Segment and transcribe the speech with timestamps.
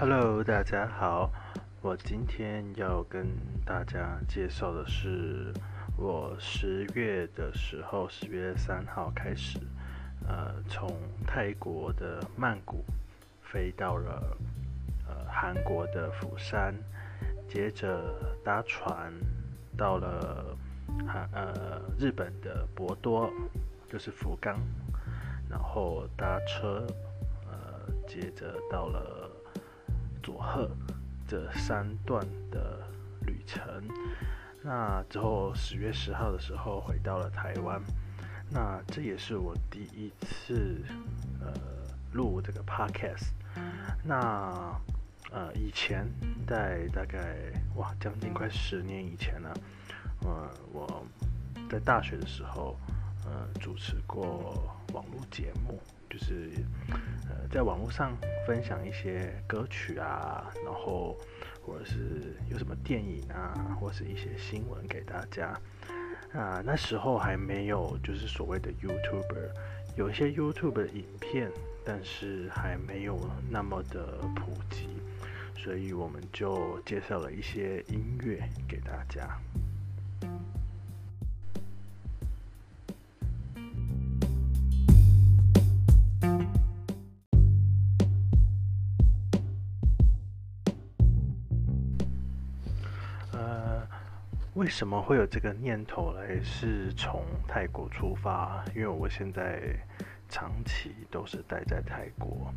[0.00, 1.28] Hello，大家好。
[1.82, 3.26] 我今天要跟
[3.66, 5.52] 大家介绍的是，
[5.96, 9.58] 我十月的时候，十月三号开始，
[10.24, 10.88] 呃，从
[11.26, 12.84] 泰国的曼谷
[13.42, 14.36] 飞到了
[15.08, 16.72] 呃韩国的釜山，
[17.48, 18.00] 接着
[18.44, 19.12] 搭船
[19.76, 20.56] 到了
[21.08, 23.28] 韩呃日本的博多，
[23.88, 24.60] 就是福冈，
[25.50, 26.86] 然后搭车
[27.50, 29.28] 呃接着到了
[30.28, 30.68] 佐贺。
[31.26, 32.86] 这三段的
[33.26, 33.64] 旅程，
[34.62, 37.80] 那之后十月十号的时候回到了台湾，
[38.50, 40.82] 那这也是我第一次
[41.40, 41.52] 呃
[42.12, 43.32] 录这个 podcast。
[44.04, 44.78] 那
[45.30, 46.06] 呃以前
[46.46, 47.36] 在大概
[47.76, 49.54] 哇将近快十年以前了，
[50.24, 51.06] 呃我
[51.70, 52.76] 在大学的时候
[53.24, 55.78] 呃主持过网络节目。
[56.08, 56.50] 就是
[57.28, 61.16] 呃，在网络上分享一些歌曲啊，然后
[61.62, 65.58] 或者是有什么电影啊，或是一些新闻给大家
[66.32, 66.62] 啊。
[66.64, 69.50] 那时候还没有就是所谓的 YouTuber，
[69.96, 71.50] 有一些 YouTube 的影片，
[71.84, 73.18] 但是还没有
[73.50, 74.88] 那么的普及，
[75.56, 79.38] 所以我们就介绍了一些音乐给大家。
[94.58, 96.40] 为什么会有这个念头来？
[96.42, 99.60] 是从泰国出发，因为我现在
[100.28, 102.52] 长期都是待在泰国，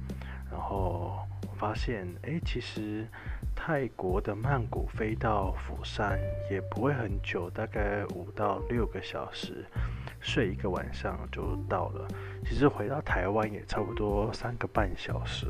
[0.50, 3.08] 然后我发现，哎，其实
[3.56, 9.64] 泰国的曼谷飞到釜山也不会很久，大概五到六个小时，
[10.20, 12.08] 睡一个晚上就到了。
[12.44, 15.46] 其实回到台湾也差不多三个半小时，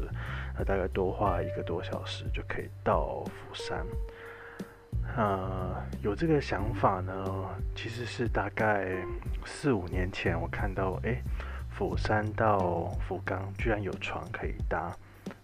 [0.60, 3.88] 那大概多花一个多小时就可以到釜山。
[5.18, 7.14] 呃，有这个想法呢，
[7.76, 8.96] 其实是大概
[9.46, 11.22] 四五年前，我看到，哎，
[11.70, 14.90] 釜山到福冈居然有船可以搭，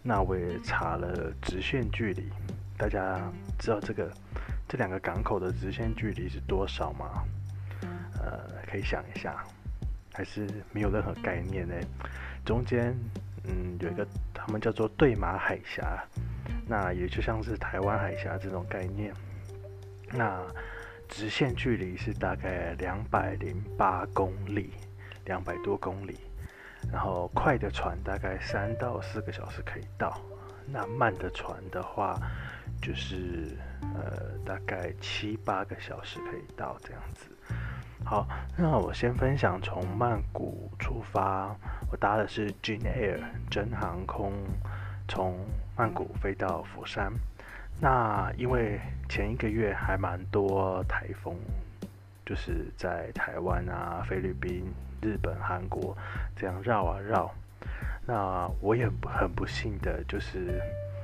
[0.01, 2.29] 那我也查了直线距离，
[2.77, 3.19] 大家
[3.59, 4.09] 知道这个
[4.69, 7.23] 这两个港口的直线距离是多少吗？
[8.19, 8.39] 呃，
[8.71, 9.43] 可以想一下，
[10.13, 11.75] 还是没有任何概念呢？
[12.45, 12.95] 中间，
[13.43, 16.01] 嗯，有一个他们叫做对马海峡，
[16.65, 19.13] 那也就像是台湾海峡这种概念。
[20.11, 20.41] 那
[21.07, 24.71] 直线距离是大概两百零八公里，
[25.25, 26.19] 两百多公里。
[26.91, 30.21] 然后快的船大概三到四个小时可以到，
[30.65, 32.15] 那慢的船的话，
[32.81, 37.27] 就是呃大概七八个小时可以到这样子。
[38.05, 38.25] 好，
[38.55, 41.53] 那我先分享从曼谷出发，
[41.91, 44.31] 我搭的是 Jin Air 真航空，
[45.09, 47.11] 从曼谷飞到釜山。
[47.79, 51.35] 那因为前一个月还蛮多台风，
[52.25, 54.65] 就是在台湾啊、菲律宾、
[54.99, 55.95] 日本、韩国
[56.35, 57.31] 这样绕啊绕。
[58.05, 60.59] 那我也很不幸的就是，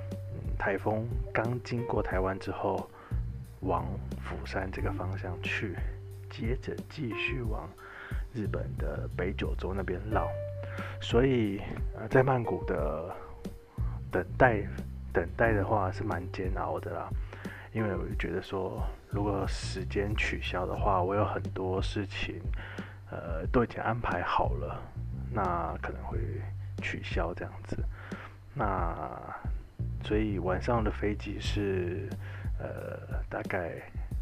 [0.10, 2.90] 嗯，台风刚经过台湾之后，
[3.60, 3.86] 往
[4.24, 5.76] 釜山这个方向去，
[6.32, 7.70] 接着继续往
[8.34, 10.28] 日本的北九州那边绕，
[11.00, 11.62] 所以
[11.96, 13.14] 呃，在曼谷的
[14.12, 14.64] 等待。
[15.14, 17.08] 等待的话是蛮煎熬的啦，
[17.72, 22.42] 因为我就觉得说，如果时间取消的话，我有很多事情，
[23.12, 24.82] 呃，都已经安排好了，
[25.32, 26.20] 那可能会
[26.82, 27.78] 取消这样子。
[28.56, 28.94] 那
[30.04, 32.10] 所以晚上的飞机是，
[32.60, 33.74] 呃，大概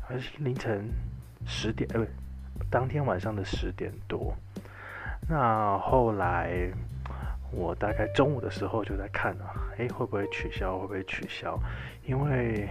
[0.06, 0.90] 还是凌晨
[1.46, 2.06] 十点，呃，
[2.70, 4.36] 当天晚上的十点多。
[5.30, 6.70] 那后来。
[7.54, 10.78] 我大概中午的时候就在看啊，诶，会不会取消？
[10.78, 11.60] 会不会取消？
[12.06, 12.70] 因为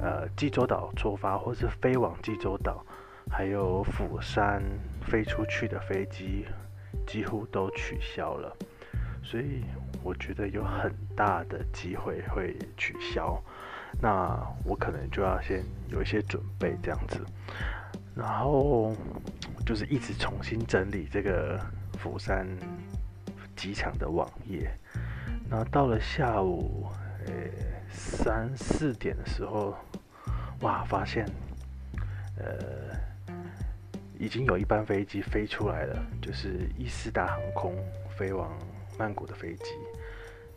[0.00, 2.84] 呃，济州岛出发或是飞往济州岛，
[3.30, 4.62] 还有釜山
[5.02, 6.44] 飞出去的飞机
[7.06, 8.54] 几乎都取消了，
[9.22, 9.64] 所以
[10.02, 13.42] 我觉得有很大的机会会取消。
[14.00, 17.24] 那我可能就要先有一些准备这样子，
[18.14, 18.94] 然后
[19.64, 21.58] 就是一直重新整理这个
[21.98, 22.46] 釜山。
[23.54, 24.68] 机场的网页，
[25.52, 26.86] 然后到了下午，
[27.26, 27.32] 呃
[27.90, 29.76] 三四点的时候，
[30.62, 31.26] 哇，发现，
[32.38, 32.96] 呃，
[34.18, 37.76] 已经有一班飞机飞出来了，就是伊斯达航空
[38.16, 38.50] 飞往
[38.98, 39.74] 曼谷的飞机，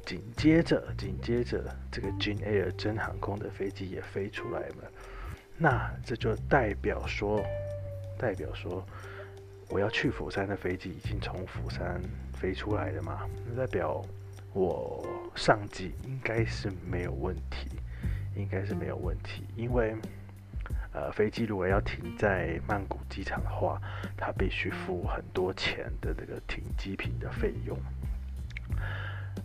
[0.05, 1.61] 紧接着，紧接着
[1.91, 4.91] 这个 Jin Air 真航空的飞机也飞出来了，
[5.57, 7.43] 那这就代表说，
[8.17, 8.81] 代表说。
[9.67, 11.99] 我要去釜山的飞机已经从釜山
[12.33, 13.27] 飞出来了嘛？
[13.49, 14.05] 那代表
[14.55, 15.05] 我
[15.35, 17.67] 上机应该是没有问题，
[18.37, 19.93] 应该是没有问题，因为
[20.93, 23.81] 呃飞机如果要停在曼谷机场的话，
[24.15, 27.77] 它必须付很多钱的这个停机坪的费用。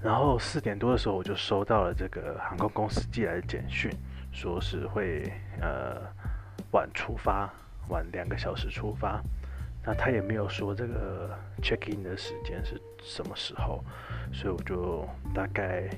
[0.01, 3.91] 然后四点多的时候，我就收到了这个航空公司寄来的简讯，
[4.31, 5.25] 说是会
[5.61, 6.01] 呃
[6.71, 7.53] 晚出发，
[7.89, 9.21] 晚两个小时出发。
[9.85, 11.31] 那他也没有说这个
[11.62, 13.82] check in 的时间是什么时候，
[14.32, 15.88] 所以我就大概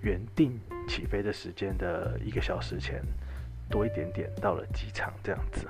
[0.00, 3.02] 原定起飞的时间的一个小时前
[3.70, 5.66] 多一点点到了机场这样子。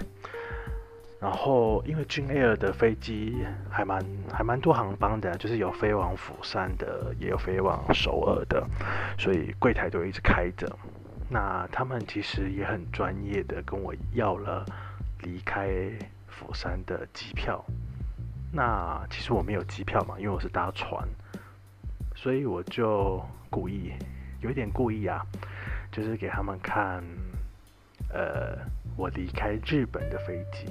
[1.21, 8.67] 然后，因为 Jin Air 的飞机还蛮还蛮多航班的，就是有飞往釜山的，也有飞往首尔的，
[9.17, 10.69] 所以柜台都一直开着。
[11.31, 14.67] 那他们其实也很专业的跟我要了
[15.21, 15.69] 离开
[16.33, 17.65] 釜山的机票。
[18.53, 21.09] 那其实我没有机票嘛，因为我是搭船，
[22.17, 23.93] 所以我就故意
[24.41, 25.25] 有一点故意啊，
[25.91, 27.03] 就是给他们看，
[28.11, 28.59] 呃，
[28.97, 30.67] 我离开日本的飞机。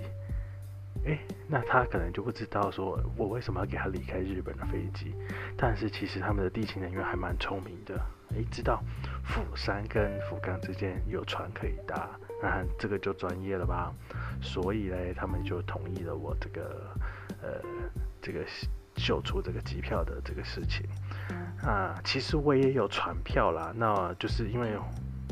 [1.06, 1.18] 诶，
[1.48, 5.16] 那他可能就不知道说我为什么要给他离开日本的飞机，
[5.58, 7.96] 但是其实他们的地勤人员还蛮聪明的，
[8.36, 8.84] 诶，知道
[9.24, 12.08] 釜山跟福冈之间有船可以搭，
[12.42, 13.94] 那这个就专业了吧？
[14.42, 16.88] 所以呢，他们就同意了我这个
[17.42, 17.62] 呃
[18.22, 18.46] 这个
[18.96, 20.86] 秀出这个机票的这个事情。
[21.64, 24.78] 啊，其实我也有传票啦，那就是因为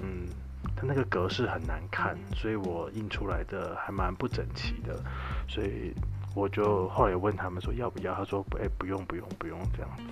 [0.01, 0.27] 嗯。
[0.75, 4.97] 它那个格式很难看，所以我印出来的还蛮不整齐的，
[5.45, 5.93] 所以
[6.33, 10.03] 我就后来问他们说要不要，他说哎不用不用不用这样子。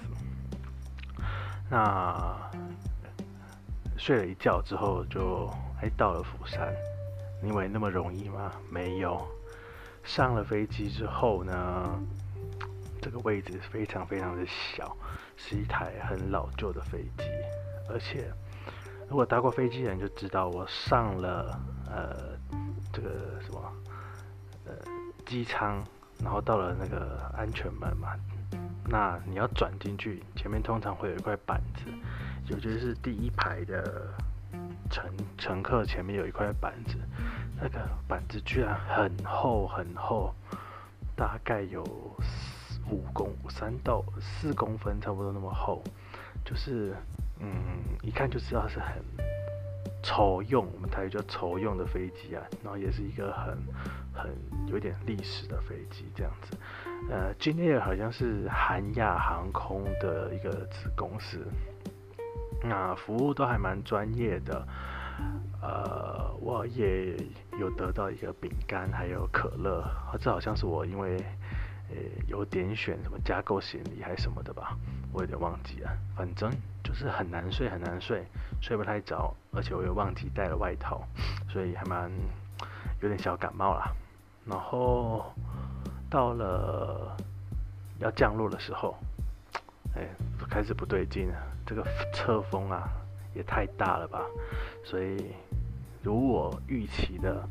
[1.70, 2.36] 那
[3.98, 6.74] 睡了一觉之后就还到了釜山，
[7.42, 8.52] 你以为那么容易吗？
[8.70, 9.26] 没有。
[10.04, 12.00] 上了飞机之后呢，
[13.02, 14.96] 这个位置非常非常的小，
[15.36, 17.24] 是一台很老旧的飞机，
[17.90, 18.32] 而且。
[19.10, 21.58] 如果搭过飞机的人就知道，我上了
[21.90, 22.38] 呃
[22.92, 23.10] 这个
[23.42, 23.74] 什么
[24.66, 24.74] 呃
[25.26, 25.82] 机舱，
[26.22, 28.10] 然后到了那个安全门嘛，
[28.86, 31.84] 那你要转进去，前面通常会有一块板子，
[32.48, 34.14] 尤其是第一排的
[34.90, 36.98] 乘乘客前面有一块板子，
[37.62, 40.34] 那个板子居然很厚很厚，
[41.16, 41.84] 大概有
[42.90, 45.84] 五公三到四公分，差不多那么厚，
[46.46, 46.96] 就是。
[47.40, 47.54] 嗯，
[48.02, 48.96] 一看就知道是很
[50.02, 53.56] 筹用，我们台语叫筹用的飞机啊，然后也是一个很
[54.12, 54.36] 很
[54.66, 56.58] 有点历史的飞机这样子。
[57.12, 61.46] 呃，今天好像是韩亚航空的一个子公司，
[62.64, 64.68] 那服务都还蛮专业的。
[65.62, 67.16] 呃，我也
[67.60, 69.84] 有得到一个饼干，还有可乐，
[70.20, 71.24] 这好像是我因为。
[71.90, 71.96] 呃，
[72.28, 74.78] 有点选什么加购行李还是什么的吧，
[75.14, 75.90] 我有点忘记了。
[76.18, 76.52] 反正
[76.84, 78.26] 就是很难睡，很难睡，
[78.60, 81.02] 睡不太着，而且我又忘记带了外套，
[81.48, 82.12] 所以还蛮
[83.00, 83.96] 有点小感冒啦。
[84.46, 85.34] 然后
[86.10, 87.16] 到了
[88.00, 88.98] 要降落的时候，
[89.96, 90.08] 哎，
[90.50, 91.36] 开始不对劲了，
[91.66, 92.88] 这个侧风啊
[93.34, 94.22] 也太大了吧，
[94.84, 95.32] 所以
[96.04, 97.48] 如我预期的。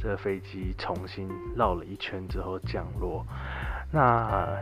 [0.00, 1.26] 这飞机重新
[1.56, 3.24] 绕了一圈之后降落，
[3.90, 4.54] 那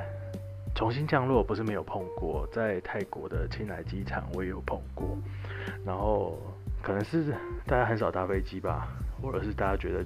[0.73, 5.19] 重新降落不是没有碰过，在泰国的青莱机场我也有碰过，
[5.85, 6.39] 然后
[6.81, 7.35] 可能是
[7.67, 8.87] 大家很少搭飞机吧，
[9.21, 10.05] 或者是大家觉得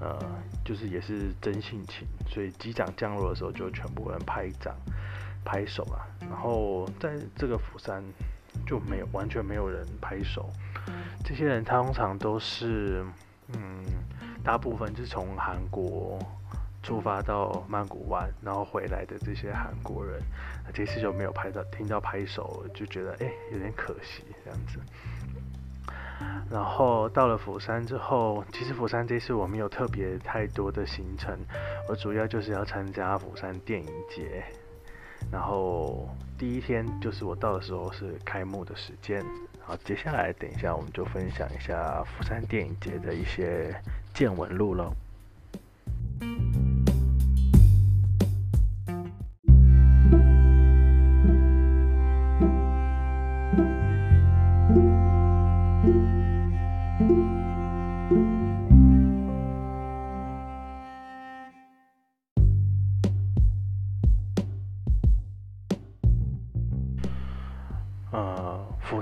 [0.00, 0.18] 呃
[0.64, 4.72] 就是也是真性情，所以机长降落的时候就全部人拍掌
[5.44, 8.02] 拍手啊，然后在这个釜山
[8.66, 10.48] 就没有完全没有人拍手，
[11.24, 13.04] 这些人他通常都是
[13.54, 13.84] 嗯。
[14.44, 16.18] 大部分是从韩国
[16.82, 20.20] 出发到曼谷湾，然后回来的这些韩国人，
[20.74, 24.80] 这次就没有拍到听到拍手，就觉得哎有点可惜这样子。
[26.50, 31.38] 然后到了釜山之后，其实釜山这次我没有特别太多的行程，
[31.88, 34.42] 我主要就是要参加釜山电影节。
[35.30, 39.24] 然后第一天就是我到的时候是开幕的时间，
[39.60, 43.74] 好，接下来等一下我们就分享一下釜山电影节的一些。
[44.14, 44.94] 见闻录了。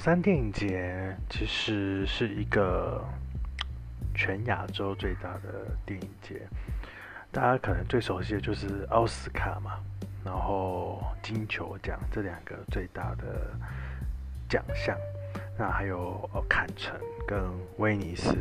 [0.00, 3.04] 山电影节其实是一个。
[4.12, 6.42] 全亚洲最大的电影节，
[7.30, 9.78] 大家可能最熟悉的就是奥斯卡嘛，
[10.23, 13.50] 然后金球奖这两个最大的
[14.47, 14.95] 奖项。
[15.57, 16.95] 那还有坎城
[17.26, 17.40] 跟
[17.78, 18.37] 威尼斯，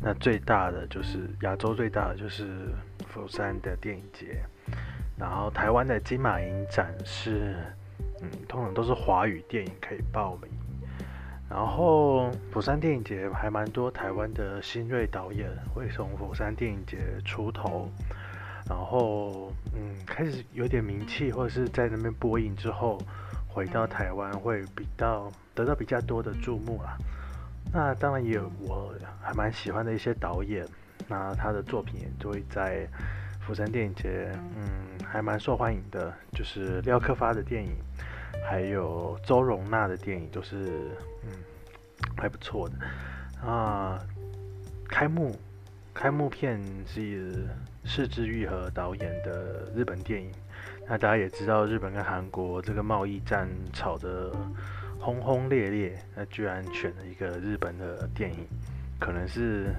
[0.00, 2.68] 那最大的就是亚洲最大的就是
[3.08, 4.40] 釜山的电影节，
[5.18, 7.56] 然后台湾的金马影展是，
[8.20, 10.50] 嗯，通常都是华语电影可以报名，
[11.48, 17.90] 然后釜山电影节还蛮多台湾的新锐导演会从釜山电影节出头，
[18.68, 22.98] 然后嗯开始有点名气或者是在那边播映之后。
[23.50, 26.96] 回到台湾会比较得到比较多的注目啊。
[27.72, 30.64] 那当然也有我还蛮喜欢的一些导演，
[31.08, 32.86] 那他的作品也就会在
[33.40, 36.14] 釜山电影节，嗯，还蛮受欢迎的。
[36.30, 37.72] 就是廖克发的电影，
[38.44, 40.90] 还有周荣娜的电影都是
[41.24, 41.30] 嗯
[42.16, 43.46] 还不错的。
[43.48, 44.00] 啊，
[44.88, 45.38] 开幕
[45.94, 47.46] 开幕片是
[47.84, 50.32] 四之愈和导演的日本电影。
[50.88, 54.32] 那大家也知道，日本跟韩国这个贸易战吵得
[54.98, 58.46] 轰轰烈烈，那居然选了一个日本的电影，
[58.98, 59.74] 可能是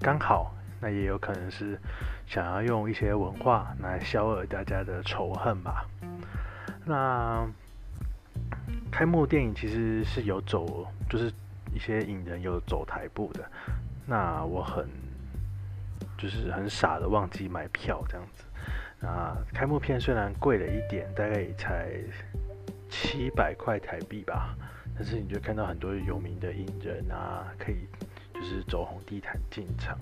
[0.00, 1.78] 刚好，那也有可能是
[2.26, 5.86] 想要用一些文化来消弭大家的仇恨吧。
[6.86, 7.46] 那
[8.96, 11.30] 开幕电影其实是有走，就是
[11.74, 13.44] 一些影人有走台步的，
[14.06, 14.88] 那我很
[16.16, 19.06] 就是很傻的忘记买票这样子。
[19.06, 21.90] 啊，开幕片虽然贵了一点，大概也才
[22.88, 24.56] 七百块台币吧，
[24.94, 27.86] 但是你就看到很多有名的影人啊，可以
[28.32, 29.94] 就是走红地毯进场。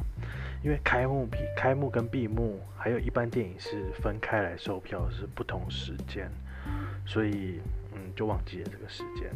[0.62, 6.30] 因为开幕比开幕跟闭幕，还有一般电影是分开来售票，是不同时间，
[7.04, 7.60] 所以，
[8.14, 9.30] 就忘记了这个时间。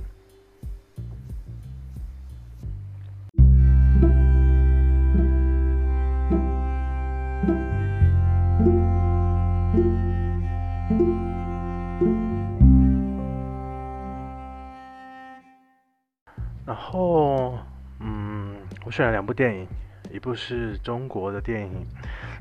[16.66, 17.58] 然后，
[18.00, 19.66] 嗯，我选了两部电影，
[20.12, 21.86] 一部是中国的电影，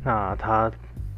[0.04, 0.70] 那它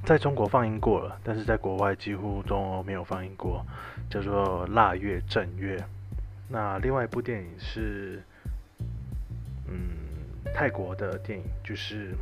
[0.09, 3.63] 在中国放映过了，但是在国外几乎都没有放映过，
[4.09, 5.77] 叫做《腊月正月》。
[6.47, 8.19] 那另外一部电影是，
[9.67, 9.91] 嗯，
[10.51, 12.15] 泰国的电影，就是，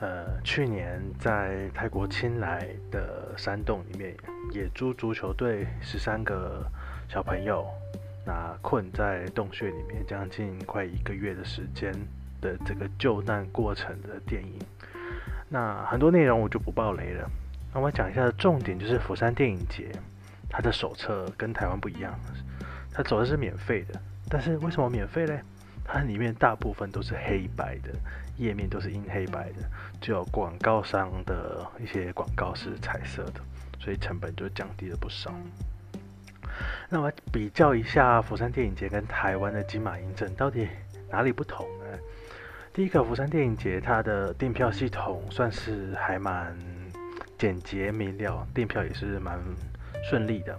[0.00, 4.16] 呃，去年在泰国青莱的山洞里面，
[4.50, 6.64] 野猪足球队十三个
[7.06, 7.66] 小朋友。
[8.24, 11.92] 那困在洞穴里面将近快一个月的时间
[12.40, 14.58] 的这个救难过程的电影，
[15.54, 17.30] 那很多内容我就不爆雷了。
[17.72, 19.88] 那我讲一下重点，就是釜山电影节
[20.50, 22.12] 它的手册跟台湾不一样，
[22.92, 24.00] 它走的是免费的。
[24.28, 25.38] 但是为什么免费嘞？
[25.84, 27.90] 它里面大部分都是黑白的，
[28.36, 29.62] 页面都是印黑白的，
[30.00, 33.40] 只有广告商的一些广告是彩色的，
[33.78, 35.32] 所以成本就降低了不少。
[36.88, 40.66] 那我比较一下釜山电影节跟台湾的金马影展到底
[41.08, 41.64] 哪里不同？
[42.74, 46.58] 第一个，釜山电影节它的订票系统算是还蛮
[47.38, 49.38] 简洁明了，订票也是蛮
[50.02, 50.58] 顺利的。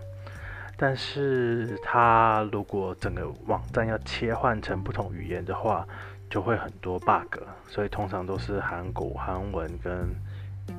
[0.78, 5.86] 但是它如果整个网站要切换成不同语言的话，
[6.30, 10.08] 就会很多 bug，所以通常都是韩国韩文跟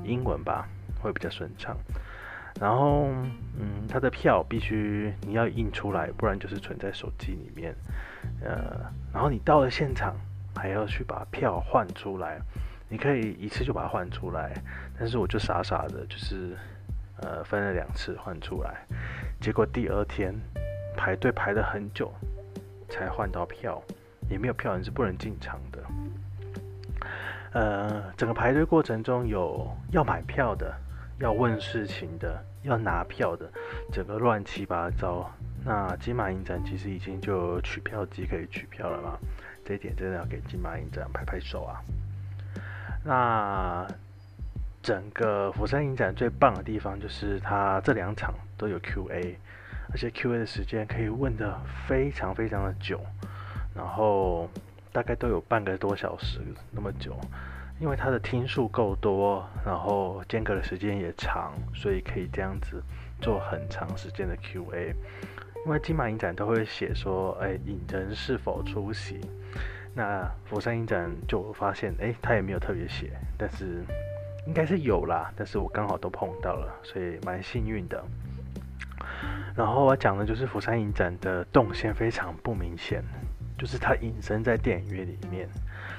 [0.04, 0.66] 英文吧，
[1.02, 1.76] 会比较顺畅。
[2.58, 3.08] 然后，
[3.60, 7.74] 嗯，它的票必须你要印出来，不然就是存在手机里面。
[8.40, 10.16] 呃，然后你到了现场
[10.56, 12.40] 还要去把票换出来。
[12.88, 14.52] 你可以一次就把它换出来，
[14.98, 16.56] 但是我就傻傻的，就是
[17.20, 18.84] 呃分了两次换出来。
[19.40, 20.34] 结果第二天
[20.96, 22.12] 排队排了很久
[22.88, 23.82] 才换到票，
[24.30, 25.84] 也没有票人是不能进场的。
[27.52, 30.74] 呃，整个排队过程中有要买票的。
[31.18, 33.50] 要问事情的，要拿票的，
[33.90, 35.32] 整个乱七八糟。
[35.64, 39.18] 那金马影展其实已经就取票机可以取票了嘛？
[39.66, 41.82] 这一点真的要给金马影展拍拍手啊！
[43.04, 43.86] 那
[44.80, 49.36] 整个釜山影展最棒的地方就是它这两场都有 Q&A，
[49.90, 53.00] 而且 Q&A 的时间可以问的非常非常的久，
[53.74, 54.48] 然后
[54.92, 57.18] 大概都有半个多小时那么久。
[57.78, 62.82] 因为它的听数够多，然后间隔的时间也长，所以可以这样子
[63.20, 64.94] 做很长时间的 Q&A。
[65.66, 69.20] 因为金马影展都会写说，哎，影人是否出席？
[69.92, 73.82] 那釜山影展就发现，哎，他也没有特别写，但是
[74.46, 75.32] 应该是有啦。
[75.34, 78.00] 但是我刚好都碰到了，所以蛮幸运的。
[79.56, 83.02] 然后我讲的就是釜山影展的动线非常不明显，
[83.58, 85.48] 就是它隐身在电影院里面。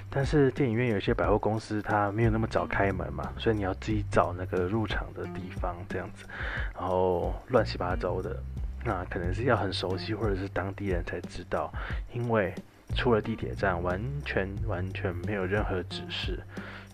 [0.10, 6.26] 但是电影院有些百货公司，它没有那么早开门嘛，所以你要自己找那个入场的地方这样子。
[6.74, 8.42] 然后乱七八糟的，
[8.88, 11.70] 那可能是要很熟悉或者是当地人才知道，
[12.14, 12.56] 因为
[12.96, 16.40] 出了地铁站完全完全没有任何指示，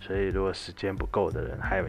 [0.00, 1.84] 所以如果时间不够的人，还有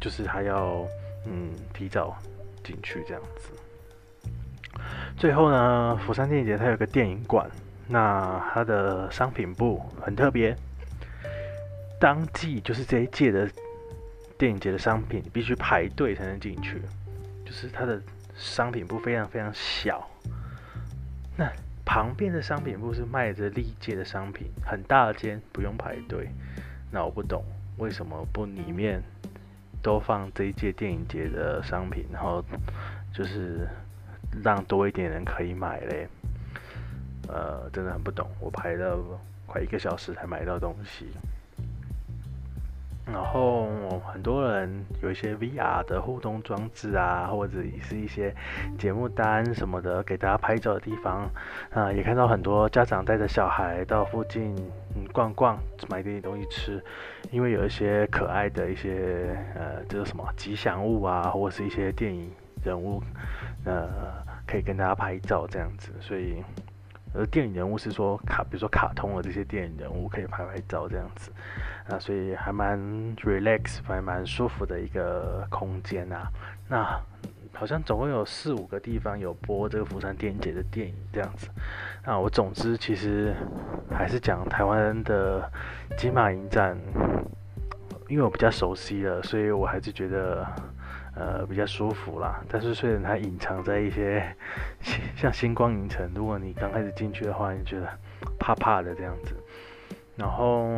[0.00, 0.84] 就是还要
[1.24, 2.18] 嗯提早
[2.64, 4.80] 进去这样子。
[5.16, 7.48] 最后呢，釜山电影节它有个电影馆，
[7.86, 10.56] 那它的商品部很特别，
[12.00, 13.48] 当季就是这一届的
[14.36, 16.82] 电影节的商品必须排队才能进去，
[17.46, 18.02] 就是它的
[18.34, 20.08] 商品部非常非常小。
[21.36, 21.50] 那
[21.84, 26.28] 旁边的商品部是卖着历届的商品，很大间，不用排队。
[26.90, 27.44] 那我不懂
[27.78, 29.02] 为什么不里面
[29.82, 32.44] 都放这一届电影节的商品，然后
[33.12, 33.68] 就是。
[34.42, 36.08] 让多一点人可以买嘞，
[37.28, 38.28] 呃，真的很不懂。
[38.40, 38.98] 我排了
[39.46, 41.06] 快一个小时才买到东西，
[43.06, 43.68] 然后
[44.12, 48.34] 很多人有一些 VR 的互动装置啊，或者是一些
[48.78, 51.28] 节目单什么的，给大家拍照的地方
[51.72, 54.56] 啊，也看到很多家长带着小孩到附近
[55.12, 55.58] 逛逛，
[55.88, 56.82] 买点东西吃，
[57.30, 62.30] 因为有一些可爱的一些呃，这个什么吉祥物啊，或者是一些电影
[62.64, 63.02] 人物，
[63.64, 64.24] 呃。
[64.46, 66.44] 可以跟大家拍照这样子，所以
[67.14, 71.30] 呃，电影人物是说卡，比如说卡通的这些电影人物可以拍拍照这样子，
[71.88, 72.76] 啊，所以还蛮
[73.18, 76.28] relax，还蛮舒服的一个空间啊。
[76.68, 77.00] 那
[77.52, 81.48] 好像总共有四五个地方有播这个釜山电影节的电影这样子。
[82.04, 83.32] 那我总之其实
[83.90, 85.48] 还是讲台湾的
[85.96, 86.76] 金马影展，
[88.08, 90.44] 因为我比较熟悉了，所以我还是觉得。
[91.16, 92.42] 呃，比较舒服啦。
[92.48, 94.24] 但是虽然它隐藏在一些
[95.16, 97.88] 像星光影城，如果你刚开始进去的话，你觉得
[98.38, 99.34] 怕怕的这样子。
[100.16, 100.68] 然后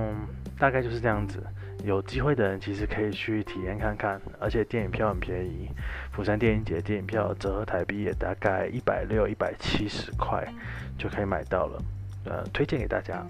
[0.58, 1.42] 大概就是这样子。
[1.84, 5.68] 有机会的人其实可以去体验看看，而且电影票很便宜。
[6.10, 10.44] 釜山电影节电影票折合台币也大概一百六、一百七十块
[10.98, 11.82] 就可以买到了。
[12.24, 13.24] 呃，推荐给大家。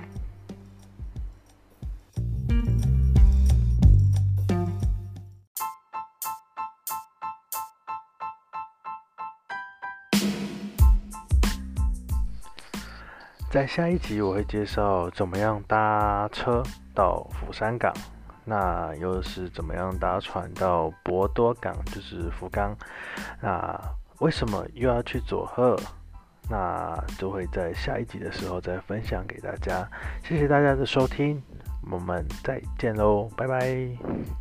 [13.51, 16.63] 在下一集我会介绍怎么样搭车
[16.95, 17.93] 到釜山港，
[18.45, 22.77] 那又是怎么样搭船到博多港，就是福冈，
[23.41, 23.81] 那
[24.19, 25.77] 为什么又要去佐贺？
[26.49, 29.89] 那就会在下一集的时候再分享给大家。
[30.23, 31.43] 谢谢大家的收听，
[31.91, 34.36] 我们再见喽，拜拜。